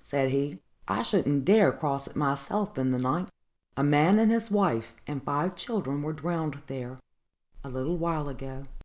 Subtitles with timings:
[0.00, 0.58] said he;
[0.88, 3.28] "I shouldn't dare cross it myself in the night.
[3.76, 6.98] A man and his wife, and five children, were drowned there,
[7.62, 8.64] a little while ago."